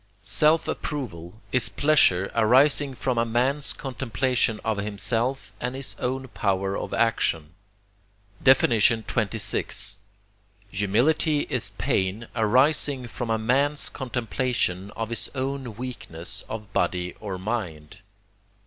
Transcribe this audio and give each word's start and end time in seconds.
Self 0.23 0.67
approval 0.67 1.43
is 1.51 1.69
pleasure 1.69 2.31
arising 2.33 2.95
from 2.95 3.19
a 3.19 3.23
man's 3.23 3.71
contemplation 3.71 4.59
of 4.65 4.77
himself 4.77 5.51
and 5.61 5.75
his 5.75 5.95
own 5.99 6.27
power 6.29 6.75
of 6.75 6.91
action. 6.91 7.53
XXVI. 8.43 9.97
Humility 10.71 11.41
is 11.51 11.69
pain 11.77 12.27
arising 12.35 13.07
from 13.07 13.29
a 13.29 13.37
man's 13.37 13.89
contemplation 13.89 14.89
of 14.95 15.09
his 15.09 15.29
own 15.35 15.75
weakness 15.75 16.43
of 16.49 16.73
body 16.73 17.13
or 17.19 17.37
mind. 17.37 17.99